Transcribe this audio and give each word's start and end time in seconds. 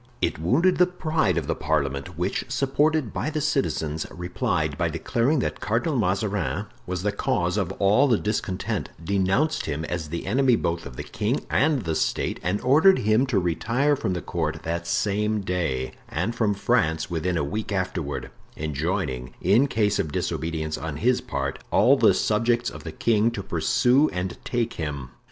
It 0.19 0.39
wounded 0.39 0.77
the 0.79 0.87
pride 0.87 1.37
of 1.37 1.45
the 1.45 1.53
parliament, 1.53 2.17
which, 2.17 2.43
supported 2.47 3.13
by 3.13 3.29
the 3.29 3.39
citizens, 3.39 4.07
replied 4.09 4.75
by 4.75 4.89
declaring 4.89 5.37
that 5.41 5.59
Cardinal 5.59 5.95
Mazarin 5.95 6.65
was 6.87 7.03
the 7.03 7.11
cause 7.11 7.55
of 7.55 7.71
all 7.73 8.07
the 8.07 8.17
discontent; 8.17 8.89
denounced 9.03 9.67
him 9.67 9.85
as 9.85 10.09
the 10.09 10.25
enemy 10.25 10.55
both 10.55 10.87
of 10.87 10.95
the 10.95 11.03
king 11.03 11.45
and 11.51 11.83
the 11.83 11.93
state, 11.93 12.39
and 12.41 12.59
ordered 12.61 12.97
him 12.97 13.27
to 13.27 13.37
retire 13.37 13.95
from 13.95 14.13
the 14.13 14.23
court 14.23 14.61
that 14.63 14.87
same 14.87 15.41
day 15.41 15.91
and 16.09 16.33
from 16.33 16.55
France 16.55 17.11
within 17.11 17.37
a 17.37 17.43
week 17.43 17.71
afterward; 17.71 18.31
enjoining, 18.57 19.35
in 19.39 19.67
case 19.67 19.99
of 19.99 20.11
disobedience 20.11 20.79
on 20.79 20.97
his 20.97 21.21
part, 21.21 21.59
all 21.69 21.95
the 21.95 22.15
subjects 22.15 22.71
of 22.71 22.83
the 22.83 22.91
king 22.91 23.29
to 23.29 23.43
pursue 23.43 24.09
and 24.09 24.39
take 24.43 24.73
him. 24.73 25.11